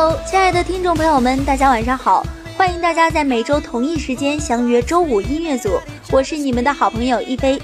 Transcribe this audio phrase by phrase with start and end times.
[0.00, 2.24] Hello，亲爱的听众朋友们，大家晚上好！
[2.56, 5.70] 欢迎大家在每周同一时间相约周五音乐组，
[6.12, 7.60] 我是你们的好朋友一菲。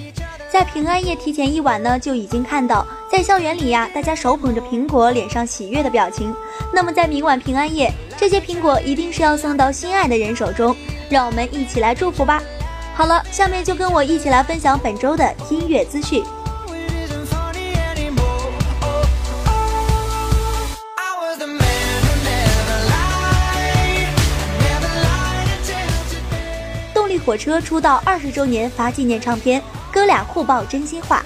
[0.51, 6.35] 在平安夜提前一晚呢，就已经看到在校园里呀，大家手捧着苹果，脸上喜悦的表情。
[6.73, 10.75] 那么在明晚平安夜，这些苹果一定是要送到心爱的人手中，
[11.09, 12.43] 让我们一起来祝福吧。
[12.97, 16.25] 好了，下面就跟我一起来分享本周的音乐资讯。
[27.25, 31.25] 火车出道二十周年发纪念唱片，哥俩互爆真心话。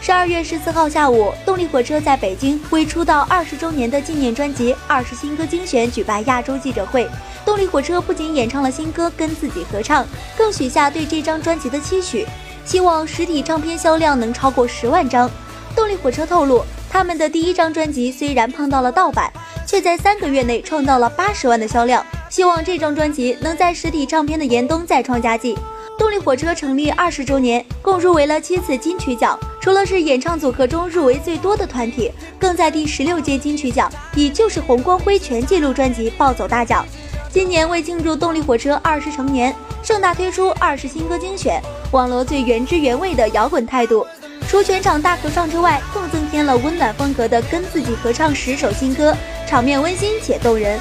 [0.00, 7.06] 十二月十四号下午，动力火车在北京为出道二十周年的纪念专辑《二十新歌精选》举办亚洲记者会。
[7.44, 10.06] 动力火车不仅演唱了新歌，跟自己合唱，
[10.38, 12.26] 更许下对这张专辑的期许，
[12.64, 15.30] 希望实体唱片销量能超过十万张。
[15.76, 19.30] 动力火车透露，他们的第一张专辑虽然碰到了盗版，
[19.66, 22.04] 却在三个月内创造了八十万的销量。
[22.30, 25.58] 希望这张专辑能在实体唱片的严冬再创佳绩。
[25.98, 36.86] 动力火车成立二十周年，共入围了七次金曲奖，除了是演唱组合中入围最多的团体，更在第十六届金曲奖以《就是红光辉》全记录专辑暴走大奖。
[37.28, 44.06] 今年为庆祝动力火车二十成年，盛大推出二十新歌精选，网罗最原汁原味的摇滚态度。
[44.48, 49.14] 除全场大合唱之外，更增添了温暖风格的跟自己合唱十首新歌，
[49.46, 50.80] 场面温馨且动人。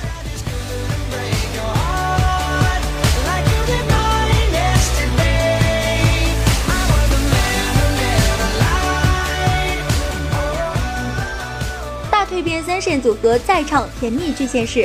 [12.80, 14.80] 三线组合再唱《甜蜜巨献世》。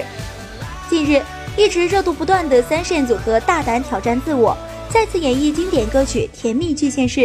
[0.91, 1.23] 近日，
[1.56, 4.56] 一直热度不断的三线组合大胆挑战自我，
[4.89, 7.21] 再次演绎经典歌曲《甜蜜巨献世》，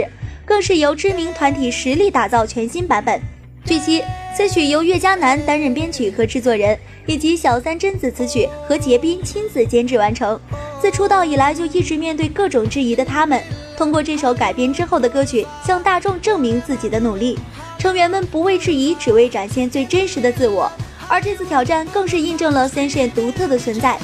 [0.46, 3.20] 更是由知名团体实力打造全新版本。
[3.66, 4.04] 据悉，
[4.38, 6.78] 此曲由岳嘉男担任编曲和制作人，
[7.08, 10.40] 以及小三贞子词曲和杰斌亲自监制完成。
[10.80, 13.42] 自出道以来就一直面对各种质疑的他们，
[13.76, 17.40] 通过这首改编之后的歌曲，向大众证明自己的努力。
[17.80, 20.70] 成员们不畏质疑，只为展现最真实的自我。
[21.08, 23.98] 而这次挑战更是印证了 sanshen 独特的存在。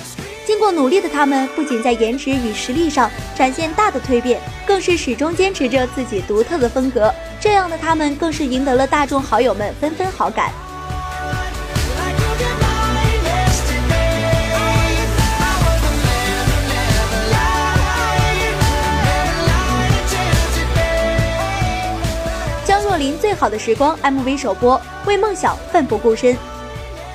[0.45, 7.13] 经过努力的他们，不仅在颜值与实力上展现大的蜕变，更是始终坚持着自己独特的风格。
[7.39, 10.51] 这样的他们，更是赢得了大众好友们纷纷好感。
[23.05, 26.35] 林最好的时光 MV 首播，为梦想奋不顾身。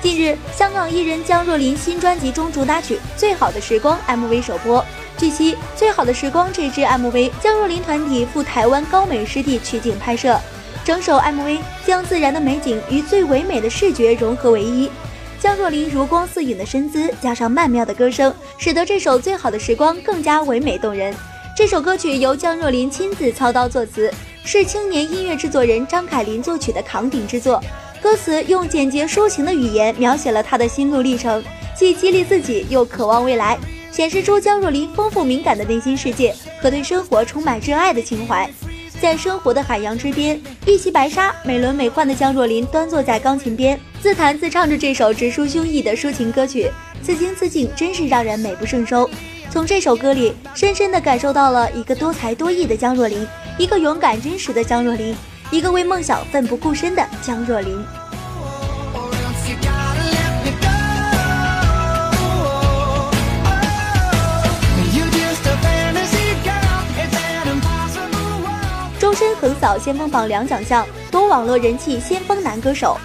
[0.01, 4.85] 近日，香港艺人江若琳新专辑中主打曲《最好的时光》MV 首播。
[5.17, 10.39] 据悉，《最好的时光》这支 MV，江若琳团体赴台湾高美湿地取景拍摄，
[10.85, 14.89] 整首 MV 将自然的美景与最唯美的视觉融合为一。
[15.41, 21.13] 江若琳如光似影的身姿，加上曼妙的歌声，使得这首《最好的时光》更加唯美动人。
[21.53, 24.09] 这首歌曲由江若琳亲自操刀作词。
[24.43, 27.61] 是青年音乐制作人张凯琳作曲的扛鼎之作，
[28.01, 31.41] 歌词用简洁抒情的语言描写了他的心路历程，
[31.77, 33.57] 既激励自己又渴望未来，
[33.91, 38.49] 显示出江若琳丰富敏感的内心世界和对生活充满热爱的情怀。
[38.99, 46.69] 在生活的海洋之边，一袭白纱、美轮美奂的江若琳端坐在钢琴边，自弹自唱着这首直抒胸臆的抒情歌曲，
[47.03, 49.09] 此情此景真是让人美不胜收。
[49.49, 53.27] 从这首歌里，深深地感受到了一个多才多艺的江若琳。
[53.61, 55.15] 一个勇敢真实的江若琳，
[55.51, 57.85] 一个为梦想奋不顾身的江若琳。
[68.97, 72.97] 周深横扫先锋榜两奖项，夺网络人气先锋男歌手。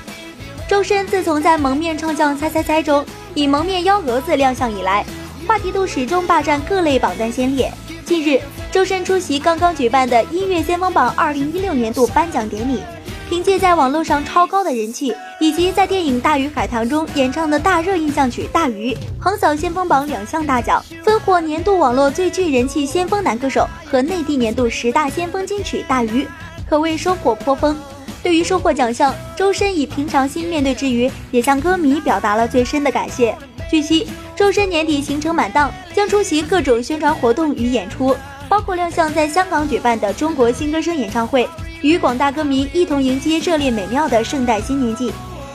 [0.67, 3.05] 周深自从在《蒙面唱将猜猜猜》中
[3.35, 5.05] 以蒙面幺蛾子亮相以来，
[5.47, 7.71] 话题度始终霸占各类榜单先列。
[8.07, 8.41] 近日。
[8.71, 12.81] 周深出席刚刚举办的音乐先锋榜二零一六年度颁奖典礼，
[13.29, 26.23] 凭借在网络上超高的人气，以及在电影《大鱼海棠》中演唱的大热印象曲《大鱼》，横扫先锋榜两项大奖，分获年度网络最具人气先锋男歌手和内地年度十大先锋金曲《大鱼》，
[26.69, 27.77] 可谓收获颇丰。
[28.23, 33.35] 对于收获奖项，周深以平常心面对之余，也向歌迷表达了最深的感谢。
[33.71, 34.07] 据悉，
[34.37, 38.15] 周深年底行程满档，将出席各种宣传活动与演出。
[38.49, 41.49] 包括亮相在香港举办的中国新歌声演唱会，
[41.83, 45.13] 与广大歌迷一同迎接热烈美妙的圣诞新年季。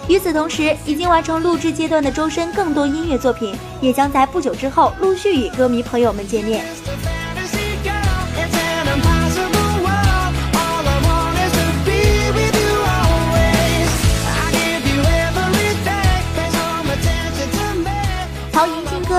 [0.09, 6.65] 与此同时，已经完成录制阶段的周深更多音乐作品，也将在不久之后陆续与歌迷朋友们见面。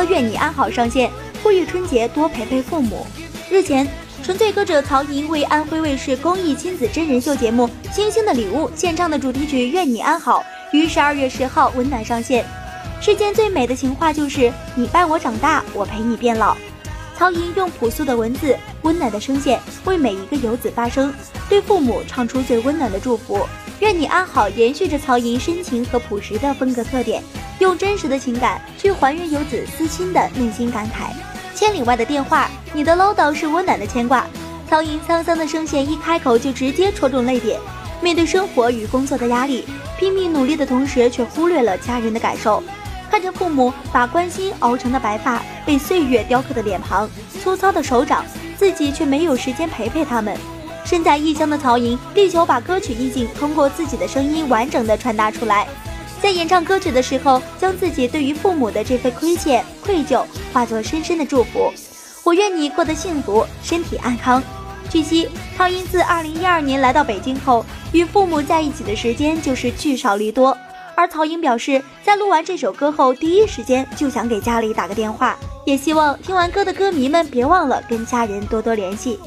[0.08, 1.10] 《愿你安好》上线，
[1.42, 3.06] 呼吁春节多陪陪父母。
[3.50, 3.86] 日前，
[4.22, 10.44] 纯粹歌者曹莹为安徽卫视公益亲子真人秀节目《星星的礼物》献唱的主题曲《愿你安好》，
[10.76, 12.44] 于十二月十号温暖上线。
[13.00, 16.56] 世间最美的情话就是你伴我长大，我陪你变老。
[17.16, 21.12] 曹莹用朴素的文字、温暖的声线为每一个游子发声，
[21.48, 23.46] 对父母唱出最温暖的祝福。
[23.82, 27.20] 愿你安好，延续着曹寅深情和朴实的风格特点，
[27.58, 31.12] 用真实的情感去还原游子思亲的内心感慨。
[31.52, 34.24] 千里外的电话，你的唠叨是温暖的牵挂。
[34.70, 37.58] 曹寅沧桑的声线一开口就直接戳中泪点。
[38.00, 39.64] 面对生活与工作的压力，
[39.98, 42.62] 拼命努力的同时，却忽略了家人的感受。
[43.10, 47.10] 看着父母把关心熬成的白发，被岁月雕刻的脸庞，
[47.42, 48.24] 粗糙的手掌，
[48.56, 50.38] 自己却没有时间陪陪他们。
[50.84, 55.66] 身在异乡的曹颖力求把歌曲意境通过自己的声音完整的传达出来，
[56.20, 61.72] 在演唱歌曲的时候，将自己对于父母的这份亏欠、愧疚化作深深的祝福。
[62.24, 64.42] 我愿你过得幸福，身体安康。
[64.90, 70.56] 据悉，曹颖自2012年来到北京后，与父母在一起的时间就是聚少离多。
[70.94, 79.18] 而曹颖表示，在录完这首歌后，第一时间就想给家里打个电话，也希望听完歌的歌迷们别忘了跟家人多多联系。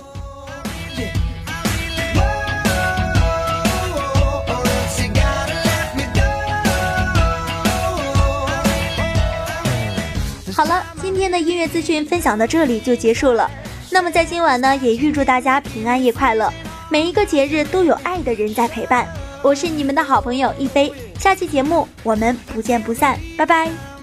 [10.56, 13.52] 好了，今天的音乐资讯分享到这里就结束了。
[13.92, 16.50] 那么在今晚呢，也预祝大家平安夜快乐，
[16.90, 19.06] 每一个节日都有爱的人在陪伴。
[19.44, 20.90] 我是你们的好朋友一飞。
[21.19, 23.94] 下期节目我们不见不散，拜拜。